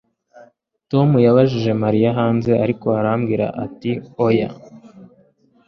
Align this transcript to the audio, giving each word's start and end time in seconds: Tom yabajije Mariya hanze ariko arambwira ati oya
Tom 0.91 1.09
yabajije 1.25 1.71
Mariya 1.83 2.09
hanze 2.19 2.51
ariko 2.65 2.85
arambwira 2.99 3.45
ati 3.65 3.91
oya 4.27 4.49